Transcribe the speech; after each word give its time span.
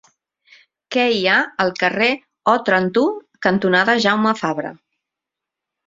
Què 0.95 1.03
hi 1.17 1.21
ha 1.27 1.35
al 1.67 1.69
carrer 1.83 2.09
Òtranto 2.55 3.07
cantonada 3.49 3.99
Jaume 4.09 4.37
Fabra? 4.45 4.77